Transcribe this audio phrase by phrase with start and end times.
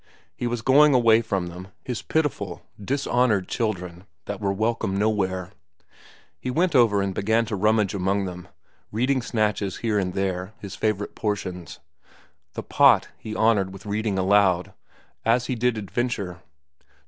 [0.35, 5.51] He was going away from them, his pitiful, dishonored children that were welcome nowhere.
[6.39, 8.47] He went over and began to rummage among them,
[8.91, 11.77] reading snatches here and there, his favorite portions.
[12.53, 14.73] "The Pot" he honored with reading aloud,
[15.23, 16.39] as he did "Adventure."